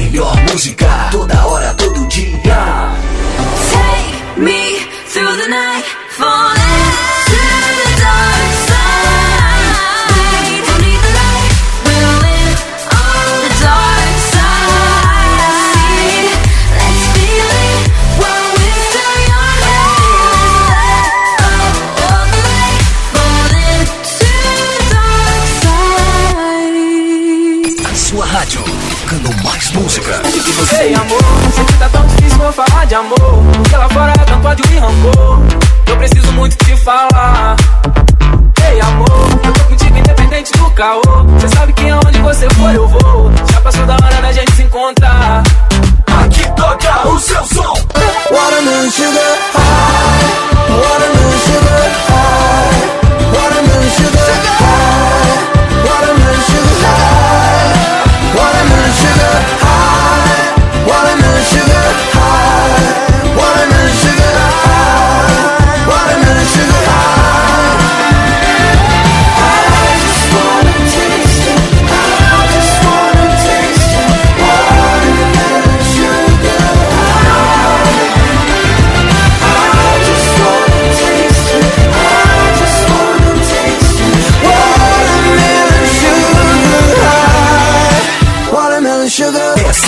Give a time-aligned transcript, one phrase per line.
[0.00, 2.96] melhor música, toda hora, todo dia.
[3.70, 6.59] Take me through the night, falling
[30.78, 31.22] Ei, amor,
[31.54, 33.42] sempre tá tão difícil vou falar de amor.
[33.52, 35.40] Porque lá fora é tanto ódio e rancor.
[35.86, 37.56] Eu preciso muito te falar.
[38.70, 41.02] Ei, amor, eu tô contigo independente do caô.
[41.38, 43.32] Você sabe que aonde você for eu vou.
[43.52, 45.42] Já passou da hora da gente se encontrar.
[46.24, 47.74] Aqui toca o seu som.
[48.30, 52.90] Watermelon sugar high, watermelon sugar high,
[53.34, 54.09] watermelon sugar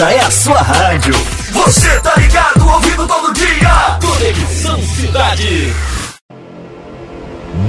[0.02, 1.14] Essa é a sua rádio.
[1.52, 3.98] Você tá ligado, ouvindo todo dia.
[4.00, 5.72] Conexão Cidade.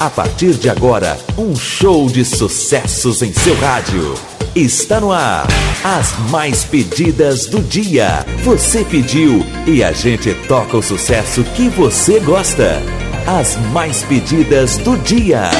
[0.00, 4.14] A partir de agora, um show de sucessos em seu rádio.
[4.54, 5.46] Está no ar.
[5.82, 8.24] As mais pedidas do dia.
[8.44, 12.80] Você pediu e a gente toca o sucesso que você gosta.
[13.26, 15.50] As mais pedidas do dia.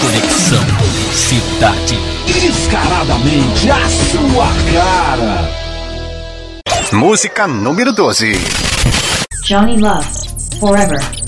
[0.00, 0.64] Conexão
[1.14, 1.98] Cidade.
[2.26, 5.65] Descaradamente a sua cara.
[6.96, 8.32] Música número 12.
[9.46, 10.08] Johnny Love,
[10.58, 11.25] Forever.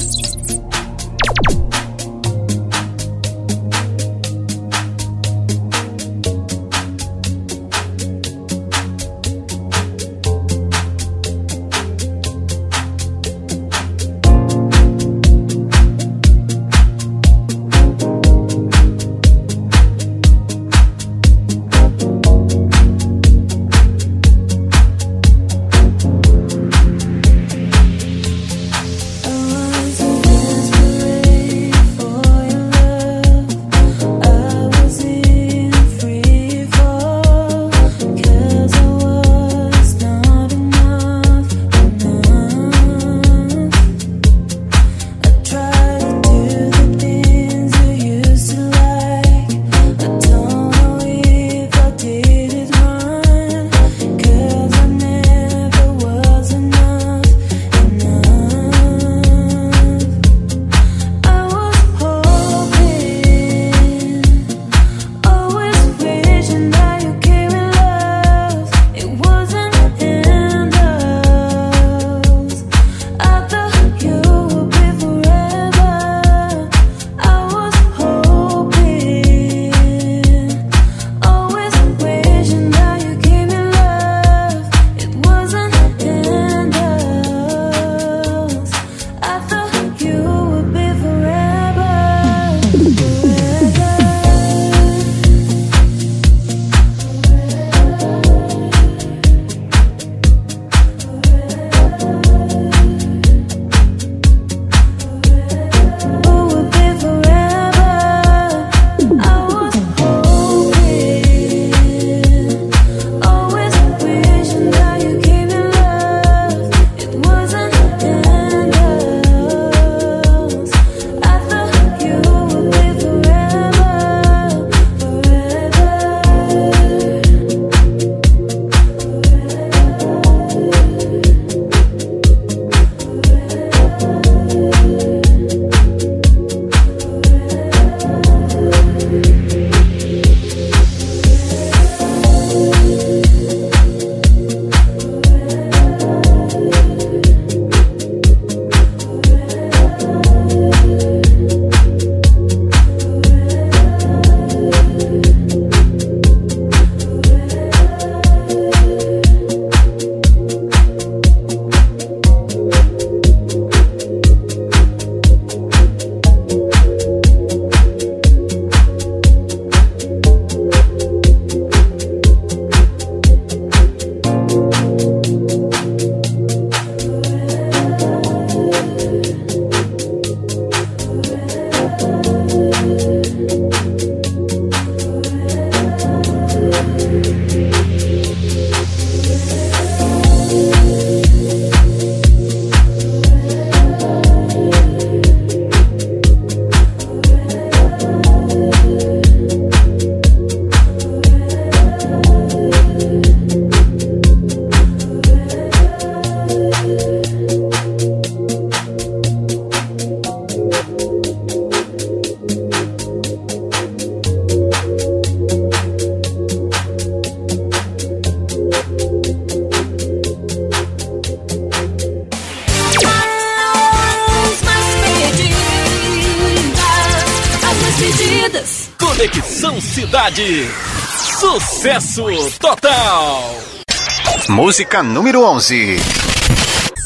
[234.49, 235.97] Música número 11.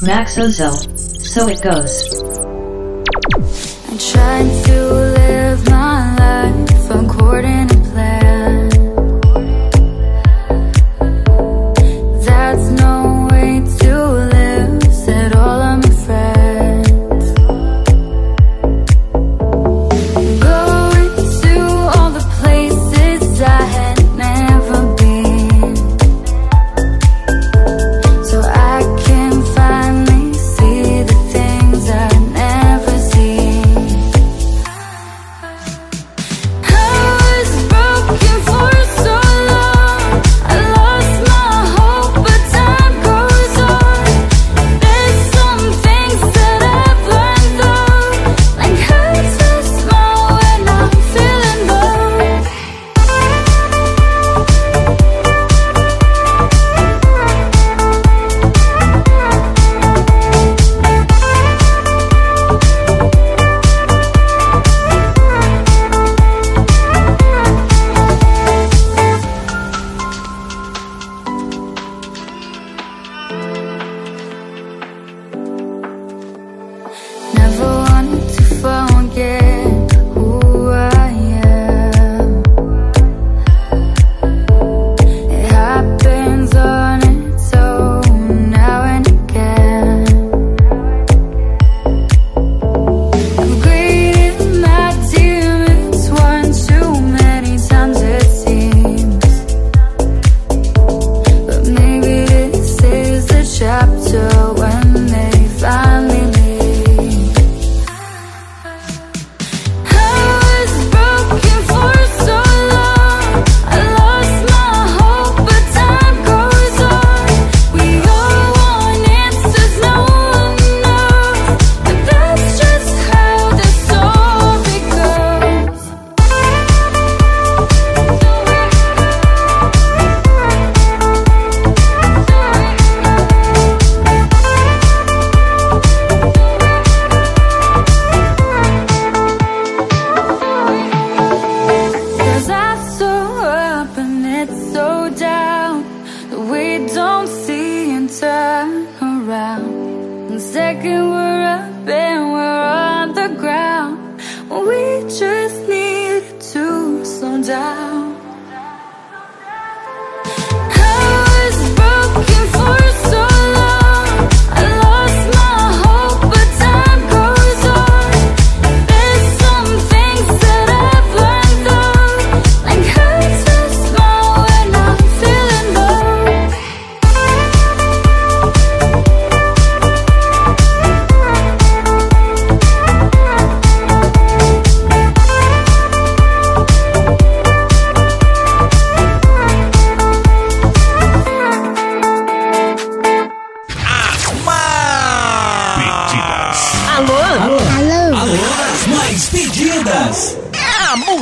[0.03, 0.75] Max Ozell.
[1.21, 2.23] So it goes.
[3.89, 5.12] I'm trying to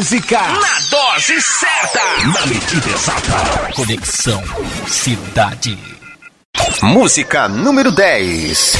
[0.00, 2.00] música na dose certa,
[2.32, 3.70] na medida exata.
[3.74, 4.42] Conexão
[4.88, 5.78] Cidade.
[6.82, 8.78] Música número 10.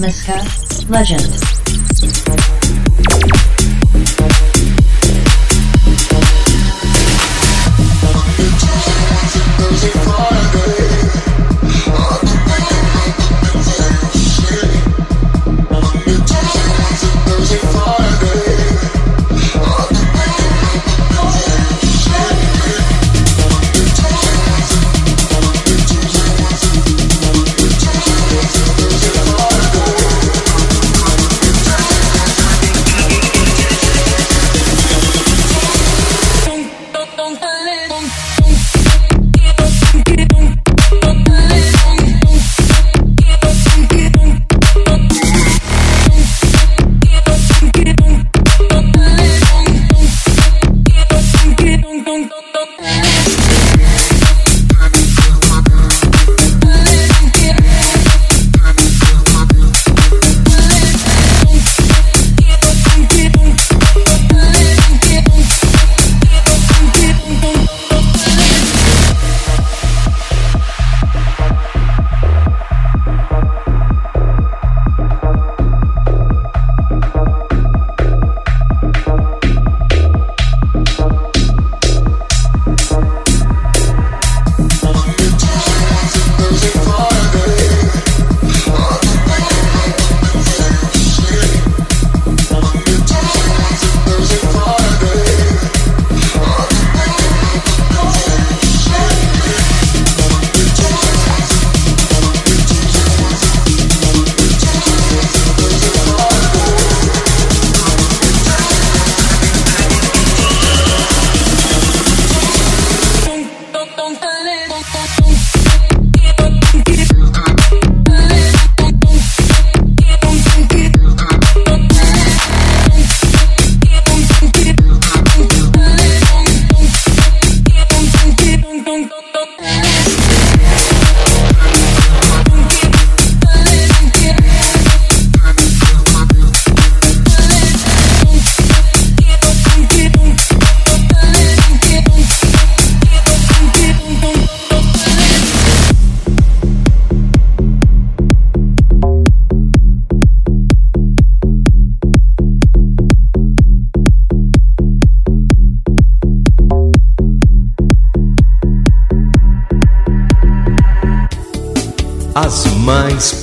[0.00, 0.42] Música
[0.88, 1.55] Legend.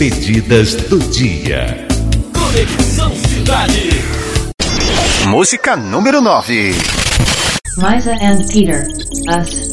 [0.04, 1.88] Mais pedidas do dia.
[2.38, 3.90] Conexão Cidade.
[5.28, 6.74] Música número 9.
[7.78, 8.86] Liza and Peter,
[9.30, 9.73] Us.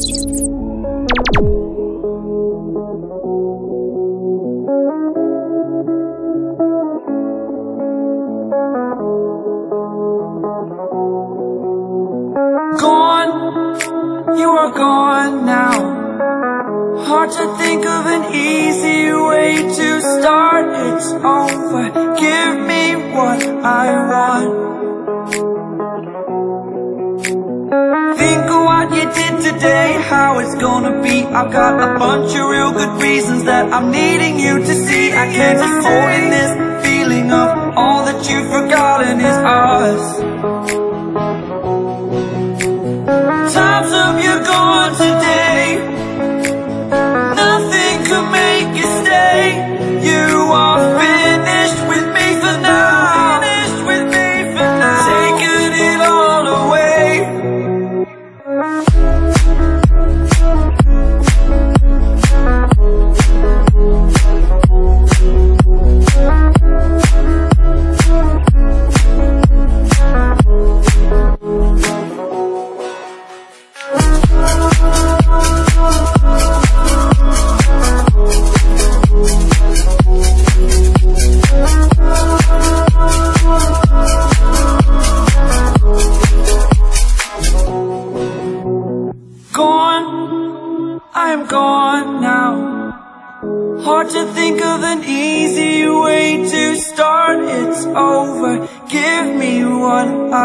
[23.81, 24.49] I want.
[28.21, 31.23] Think of what you did today, how it's gonna be.
[31.25, 35.13] I've got a bunch of real good reasons that I'm needing you to see.
[35.23, 36.51] I can't afford in this
[36.85, 40.05] feeling of all that you've forgotten is us.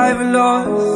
[0.07, 0.87] I've lost.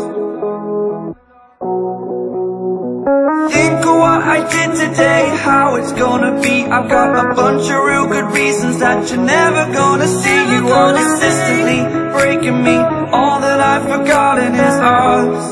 [3.52, 6.62] Think of what I did today, how it's gonna be.
[6.62, 10.40] I've got a bunch of real good reasons that you're never gonna see.
[10.54, 11.80] You are consistently
[12.16, 12.76] breaking me.
[13.18, 15.44] All that I've forgotten is us.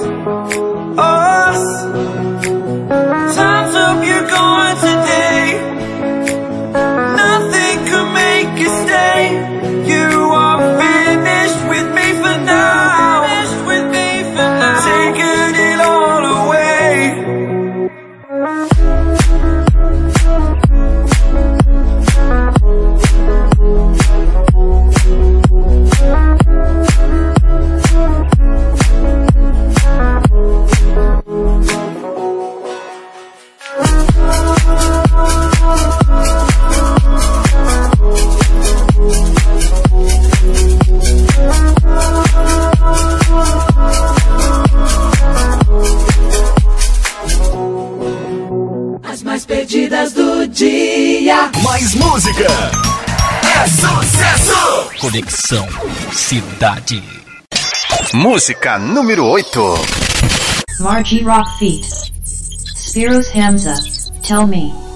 [1.19, 1.63] Us.
[3.39, 4.77] Time's up, you're gone
[55.49, 55.67] Conexão
[56.13, 57.03] Cidade.
[58.13, 59.61] Música número 8.
[60.81, 61.87] Margie Rock Feet.
[62.77, 63.75] Spiros Hamza,
[64.27, 64.88] Tell Me.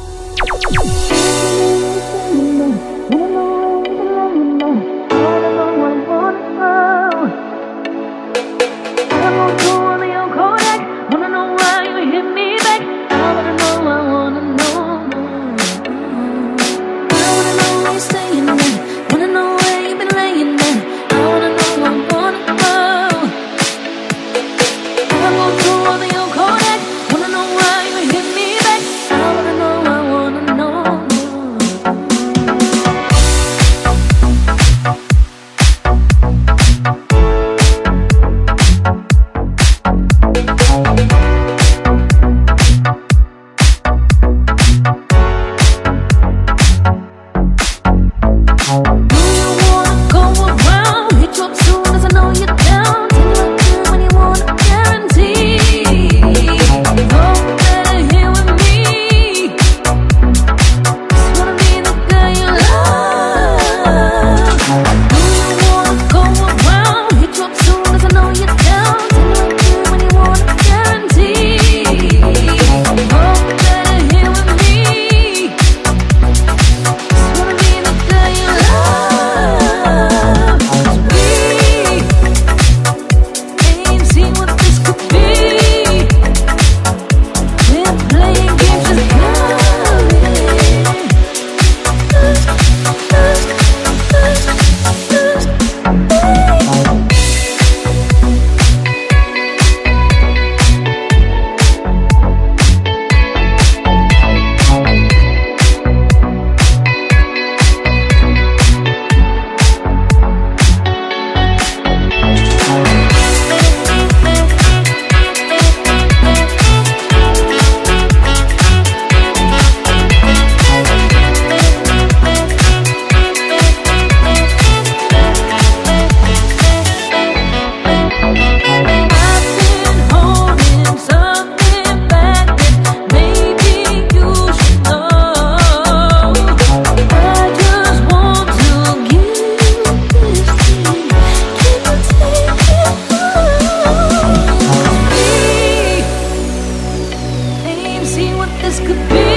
[148.42, 149.28] what this could be.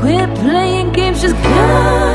[0.00, 2.05] Quit playing games, just come.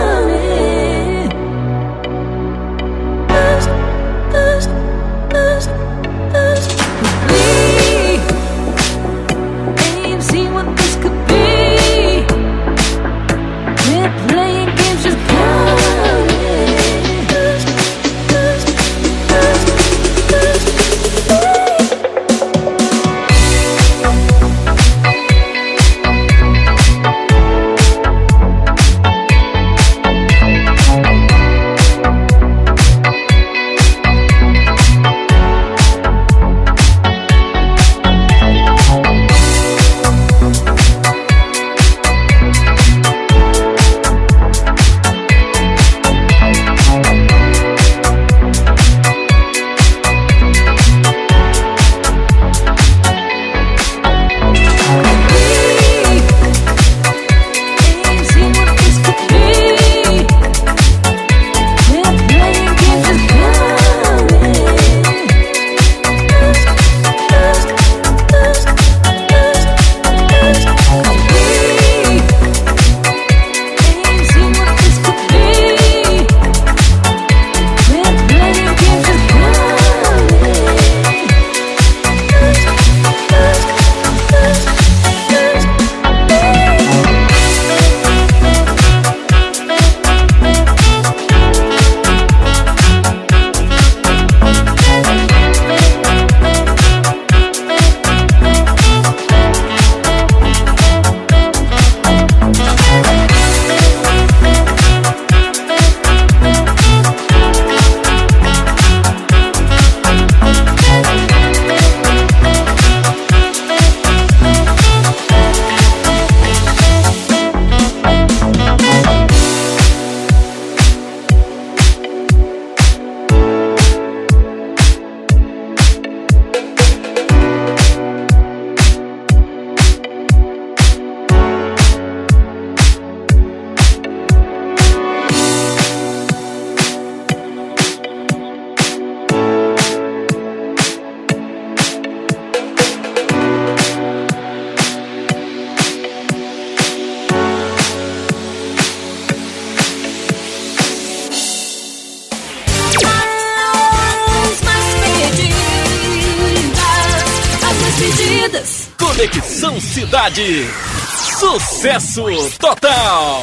[161.82, 162.26] Sucesso
[162.60, 163.41] total.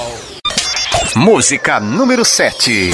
[1.17, 2.93] Música número 7.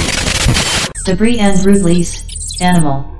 [1.05, 2.25] Debris and Rutleys,
[2.59, 3.14] Animal.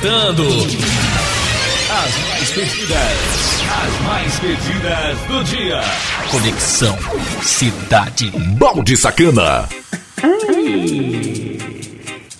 [0.00, 0.44] Apresentando
[1.90, 5.80] as mais pedidas, as mais pedidas do dia.
[6.30, 6.96] Conexão
[7.42, 8.30] Cidade.
[8.58, 9.68] Balde Sacana.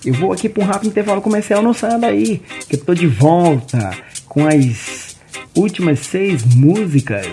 [0.04, 3.06] Eu vou aqui para um rápido intervalo comercial, não saia daí, que eu tô de
[3.06, 3.94] volta
[4.26, 5.16] com as
[5.54, 7.26] últimas seis músicas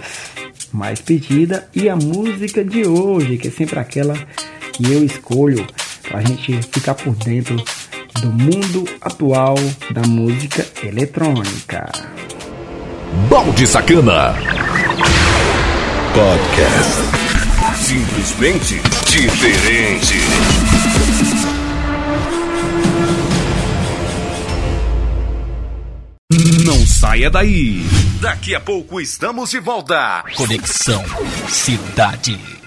[0.74, 4.16] mais pedida e a música de hoje, que é sempre aquela
[4.74, 5.66] que eu escolho
[6.04, 7.64] pra gente ficar por dentro
[8.22, 9.56] do mundo atual
[9.92, 11.92] da música eletrônica.
[13.30, 14.36] Balde Sacana.
[16.14, 17.02] Podcast.
[17.76, 20.16] Simplesmente diferente.
[26.66, 27.86] Não saia daí.
[28.20, 30.24] Daqui a pouco estamos de volta.
[30.36, 31.04] Conexão
[31.48, 32.67] Cidade.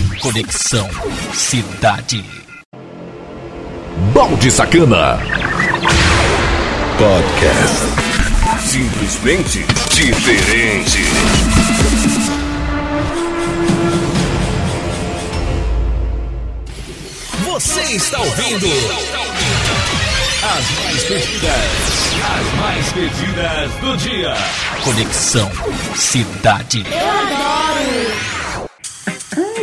[0.21, 0.87] Conexão
[1.33, 2.23] Cidade.
[4.13, 5.17] Balde Sacana.
[6.95, 7.77] Podcast.
[8.63, 10.99] Simplesmente diferente.
[17.45, 18.67] Você está ouvindo
[20.43, 21.51] as mais pedidas,
[22.29, 24.35] as mais pedidas do dia.
[24.83, 25.51] Conexão
[25.95, 26.85] Cidade.
[26.85, 28.30] Eu adoro.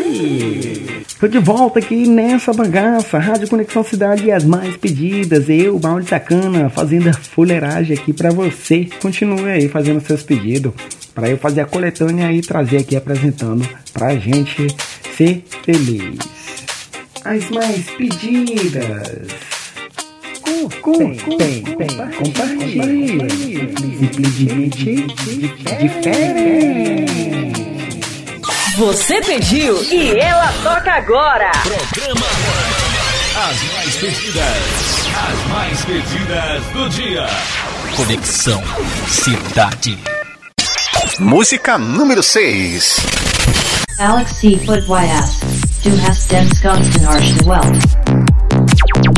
[0.09, 5.49] Tô Estou de volta aqui nessa bagaça, Rádio Conexão Cidade e as mais pedidas.
[5.51, 8.89] Eu, Balde Sacana, fazendo a fuleiragem aqui para você.
[9.03, 10.73] Continue aí fazendo seus pedidos
[11.15, 14.69] para eu fazer a coletânea e trazer aqui apresentando pra gente
[15.15, 16.19] ser feliz.
[17.25, 19.29] As mais pedidas
[20.41, 21.39] Com, com, com,
[22.25, 23.19] compartilhem,
[23.99, 25.07] simplesmente
[25.81, 27.78] diferente.
[28.79, 31.51] Você pediu e ela toca agora.
[31.65, 32.27] Programa
[33.49, 35.09] As Mais Pedidas.
[35.17, 37.27] As Mais Pedidas do Dia.
[37.97, 38.63] Conexão
[39.09, 39.99] Cidade.
[41.19, 43.01] Música número 6.
[43.99, 45.41] Alexi Foot YS.
[45.83, 49.18] Du hast den Skonsten Arsch Welt.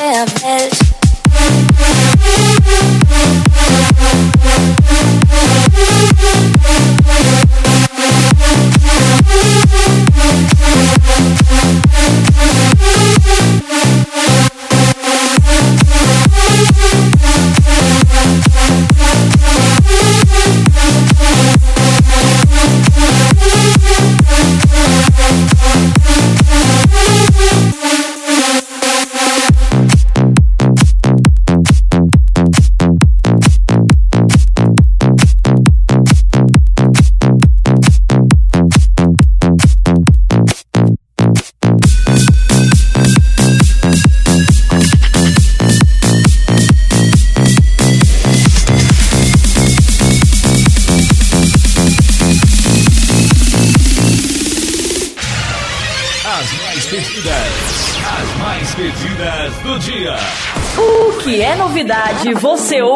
[0.00, 0.90] have met.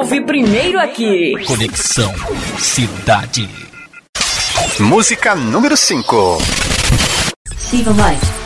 [0.05, 1.33] ouve primeiro aqui.
[1.47, 2.14] Conexão
[2.59, 3.49] Cidade.
[4.79, 6.38] Música número 5.
[7.57, 8.43] Siga mais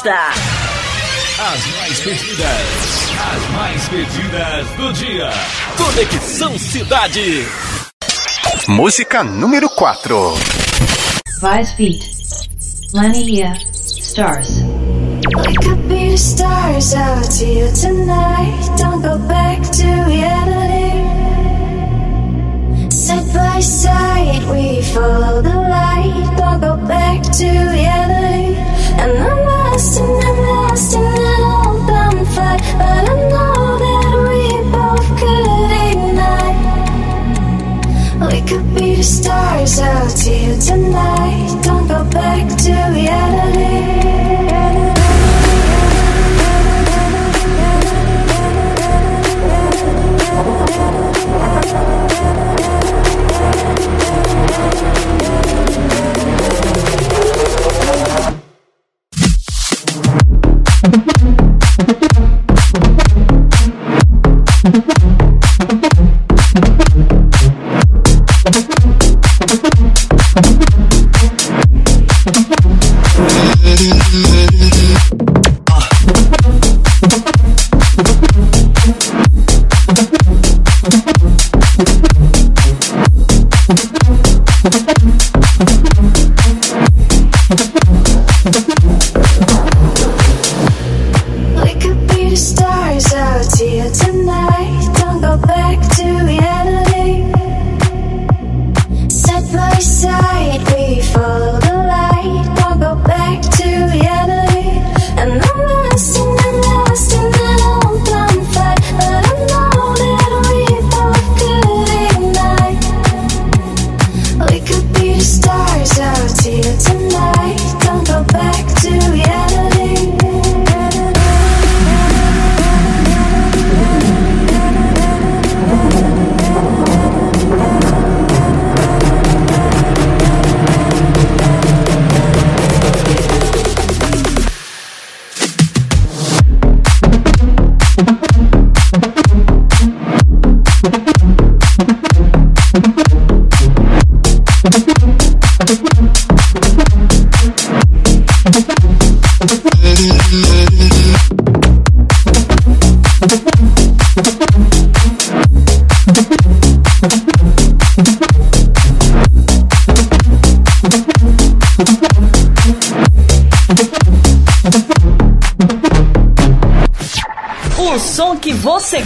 [0.00, 0.32] Costa.
[1.38, 5.30] As mais pedidas, as mais pedidas do dia.
[5.76, 7.46] Conexão Cidade.
[8.68, 10.34] Música número 4.
[11.40, 12.02] Five Feet.
[12.94, 13.52] Lania.
[13.74, 14.62] Stars.
[15.46, 18.70] I could be of stars out here tonight.
[18.78, 19.60] Don't go back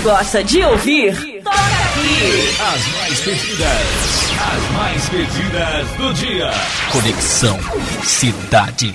[0.05, 2.55] gosta de ouvir, toca aqui.
[2.61, 6.51] As mais pedidas, as mais pedidas do dia.
[6.93, 7.59] Conexão
[8.03, 8.95] Cidade.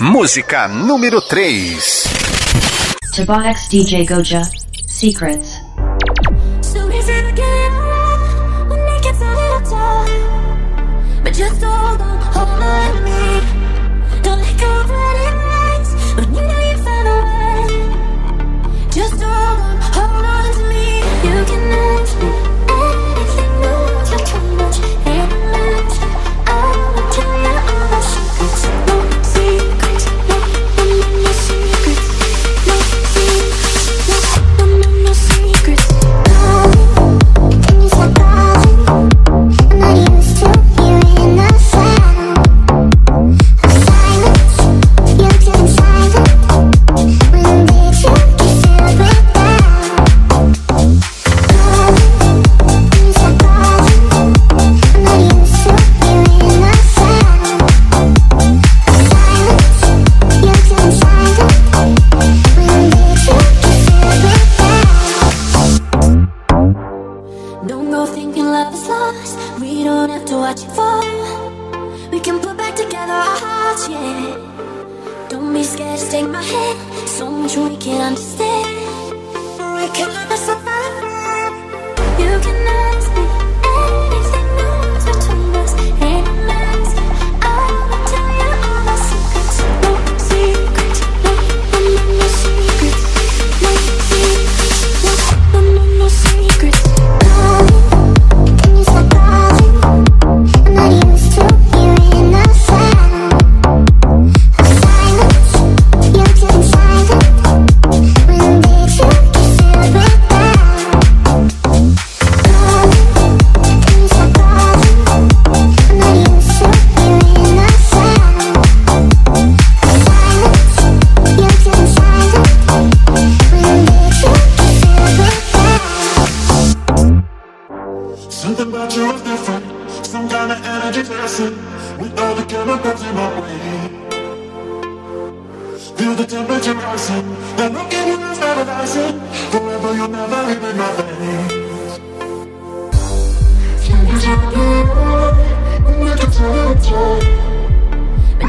[0.00, 2.04] Música número 3.
[3.14, 4.42] Tobox DJ Goja,
[4.88, 5.51] Secrets.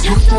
[0.04, 0.34] Take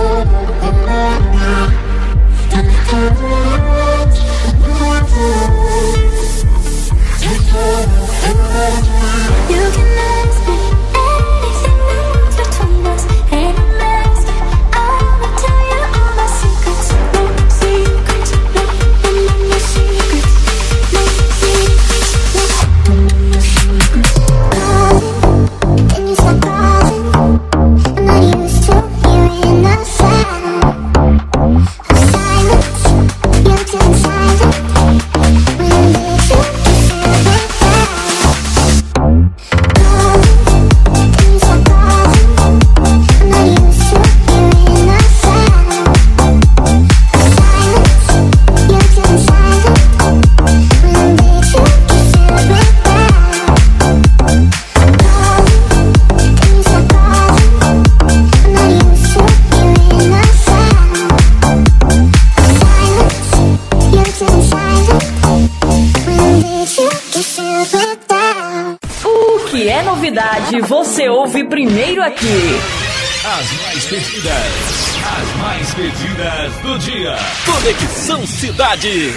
[73.85, 74.97] mais pedidas.
[75.05, 77.16] As mais pedidas do dia.
[77.45, 79.14] Conexão Cidade.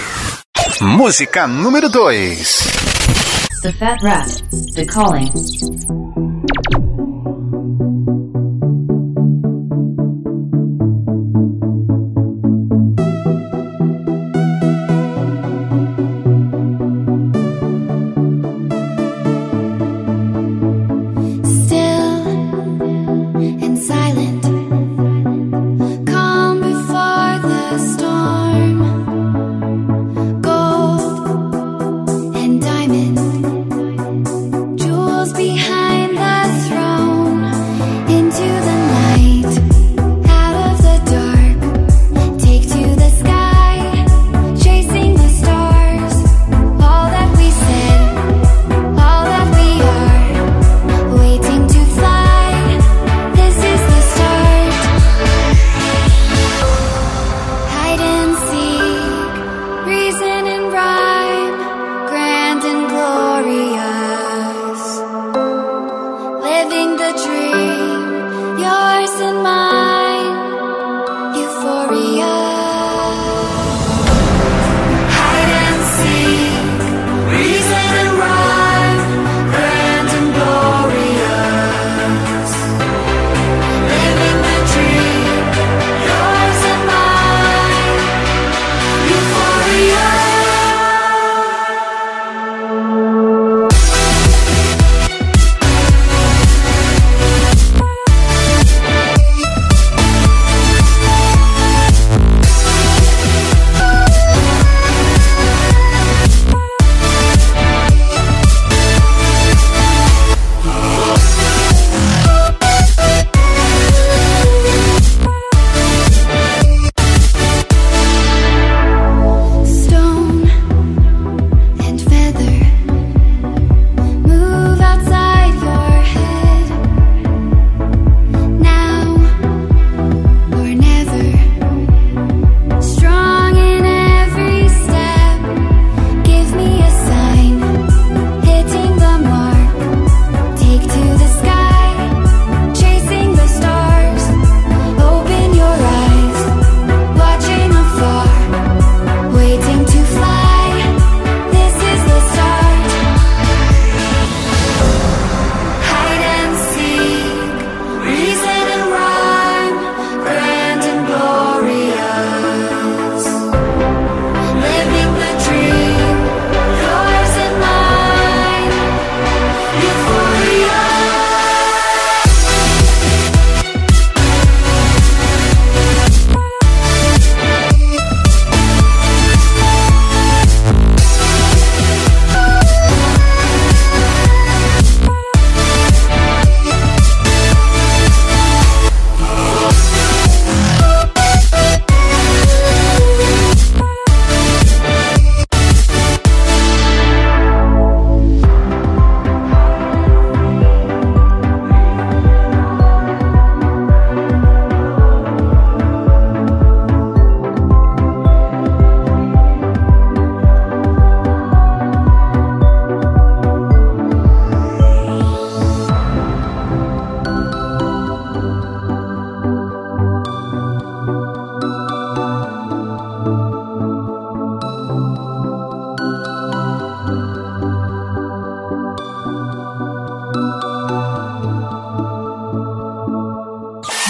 [0.80, 2.58] Música número 2.
[3.62, 4.42] The Fat Rat,
[4.74, 5.30] The Calling.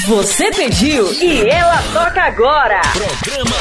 [0.07, 2.81] Você pediu e ela toca agora.
[2.93, 3.57] Programa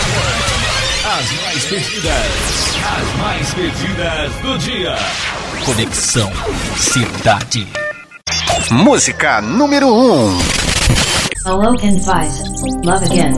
[1.06, 2.78] As Mais Pedidas.
[2.98, 4.96] As Mais Pedidas do Dia.
[5.66, 6.32] Conexão
[6.78, 7.68] Cidade.
[8.72, 10.28] Música número 1.
[10.30, 10.40] Um.
[11.46, 12.32] Hello can fight.
[12.84, 13.34] Love Again.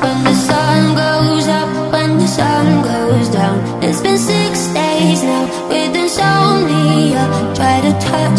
[0.00, 3.82] When the sun goes up, when the sun goes down.
[3.82, 7.53] It's been six days now with insomnia.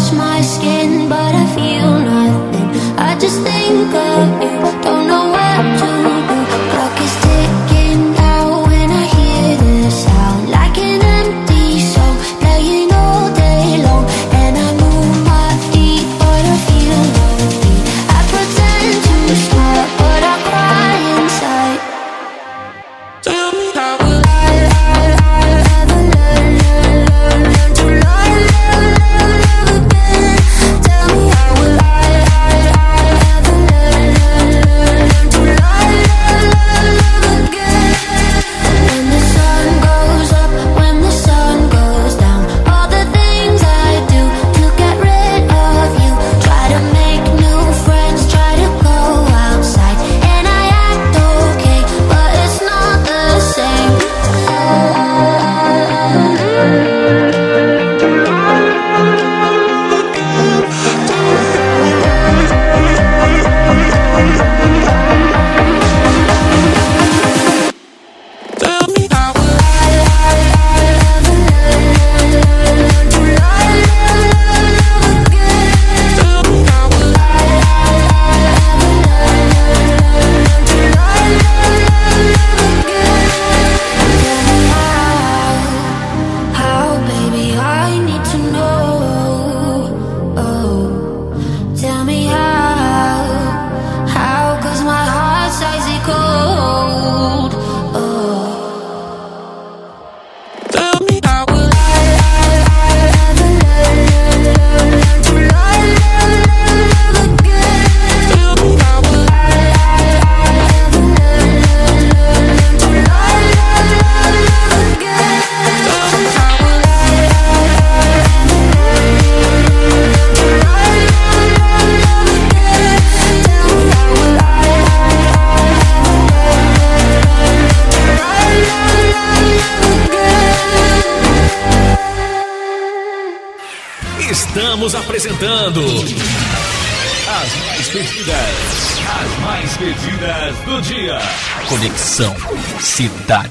[0.06, 2.98] touch my skin, but I feel nothing.
[2.98, 5.25] I just think of you, don't know.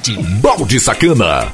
[0.06, 0.22] Cidade.
[0.40, 1.52] Balde Sacana.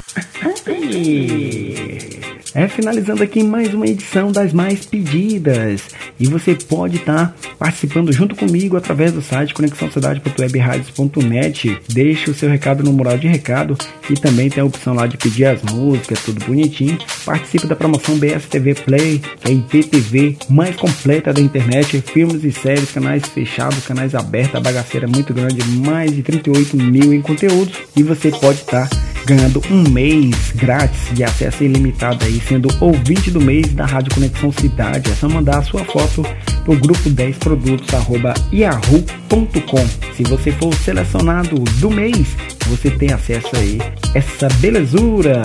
[2.53, 5.83] É finalizando aqui mais uma edição das mais pedidas.
[6.19, 11.79] E você pode estar participando junto comigo através do site conexãocidade.webradios.net.
[11.89, 13.77] Deixe o seu recado no mural de recado
[14.09, 16.97] e também tem a opção lá de pedir as músicas, tudo bonitinho.
[17.23, 22.51] Participe da promoção BSTV Play, que é a IPTV mais completa da internet, filmes e
[22.51, 27.21] séries, canais fechados, canais abertos, a bagaceira é muito grande, mais de 38 mil em
[27.21, 27.75] conteúdos.
[27.95, 28.89] E você pode estar
[29.23, 34.51] ganhando um mês grátis de acesso ilimitado aí, sendo ouvinte do mês da Rádio Conexão
[34.51, 35.11] Cidade.
[35.11, 36.25] É só mandar a sua foto
[36.61, 39.87] pro grupo 10 produtos arroba yahoo.com.
[40.15, 42.35] Se você for selecionado do mês,
[42.67, 43.79] você tem acesso aí
[44.13, 45.41] essa belezura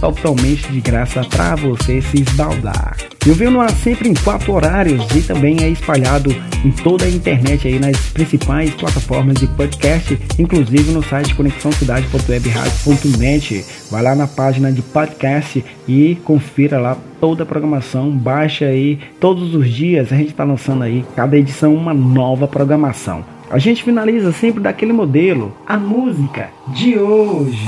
[0.00, 2.96] totalmente de graça para você se esbaldar.
[3.26, 6.34] Eu venho no ar sempre em quatro horários e também é espalhado
[6.64, 13.66] em toda a internet aí nas principais plataformas de podcast, inclusive no site conexãocidade.webradio.net.
[13.90, 19.54] Vai lá na página de podcast e confira lá toda a programação, baixa aí todos
[19.54, 23.24] os dias, a gente está lançando aí cada edição uma nova programação.
[23.50, 27.66] A gente finaliza sempre daquele modelo, a música de hoje.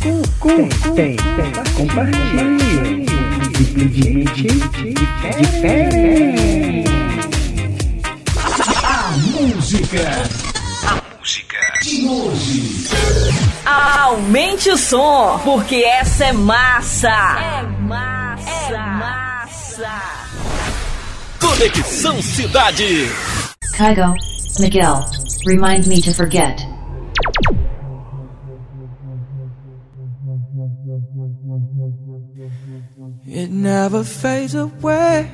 [0.00, 3.06] Tem, tem, tem, compartilhe.
[3.56, 4.46] Simplesmente
[5.38, 6.84] diferente.
[8.84, 10.02] A música.
[10.86, 13.53] A música de hoje.
[13.66, 17.08] Aumente o som, porque essa é massa.
[17.08, 18.74] É massa.
[18.74, 20.02] É massa.
[21.40, 23.08] Conexão Cidade.
[23.76, 24.14] Kygo,
[24.60, 25.00] Miguel,
[25.46, 26.60] remind me to forget.
[33.26, 35.28] It never fades away.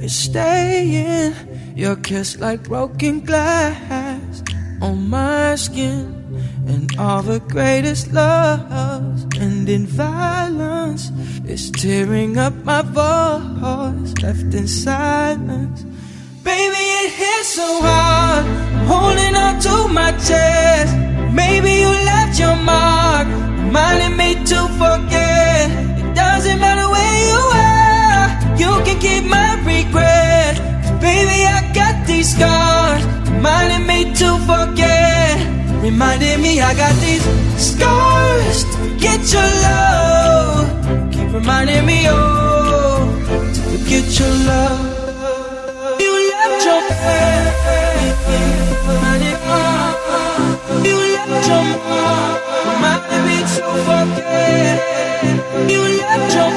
[0.00, 1.34] It's staying.
[1.74, 4.42] Your kiss like broken glass
[4.80, 6.15] on my skin.
[6.66, 11.10] And all the greatest loves end in violence.
[11.44, 15.84] It's tearing up my voice, left in silence.
[16.42, 18.44] Baby, it hits so hard.
[18.86, 20.94] Holding on to my chest.
[21.32, 24.15] Maybe you left your mark, reminding
[36.56, 37.24] me I got these
[37.60, 40.66] scars to forget your love.
[41.12, 43.12] Keep reminding me, oh,
[43.54, 46.00] to forget your love.
[46.00, 46.80] You left your
[50.88, 51.64] You left your
[52.68, 54.78] reminding me to forget.
[55.70, 56.50] You left your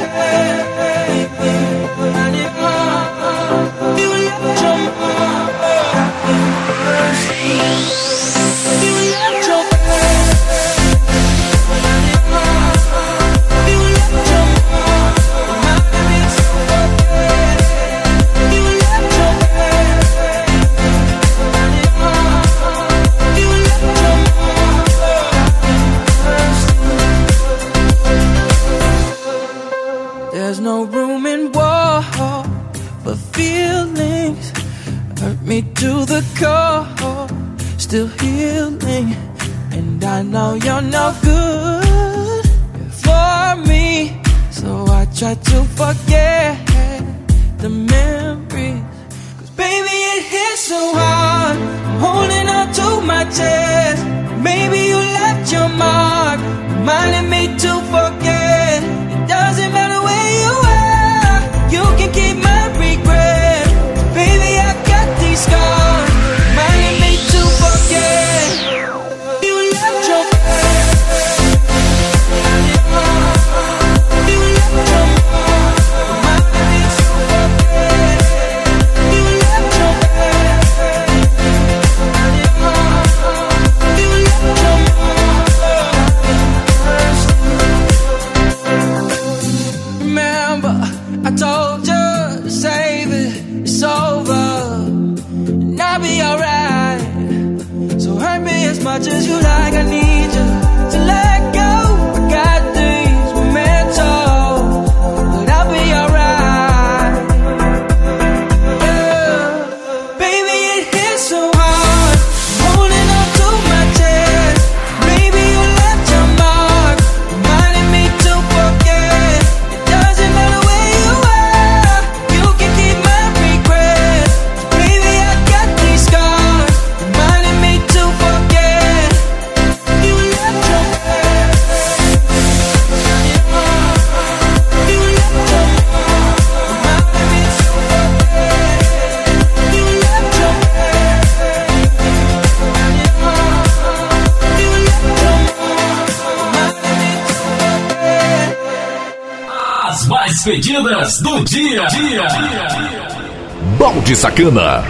[154.39, 154.83] Balde Sacana.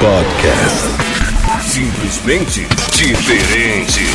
[0.00, 0.86] Podcast.
[1.60, 4.06] Simplesmente diferente.